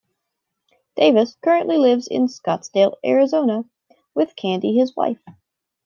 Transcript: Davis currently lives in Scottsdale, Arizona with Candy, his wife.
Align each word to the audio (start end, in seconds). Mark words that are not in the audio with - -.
Davis 0.95 1.37
currently 1.43 1.77
lives 1.77 2.07
in 2.07 2.25
Scottsdale, 2.25 2.95
Arizona 3.05 3.65
with 4.15 4.35
Candy, 4.35 4.75
his 4.75 4.95
wife. 4.95 5.21